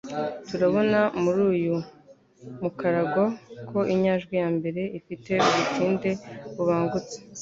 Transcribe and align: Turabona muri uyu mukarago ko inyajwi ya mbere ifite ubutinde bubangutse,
Turabona 0.47 0.99
muri 1.23 1.39
uyu 1.53 1.75
mukarago 2.61 3.23
ko 3.69 3.79
inyajwi 3.93 4.33
ya 4.41 4.49
mbere 4.57 4.81
ifite 4.99 5.31
ubutinde 5.47 6.09
bubangutse, 6.55 7.17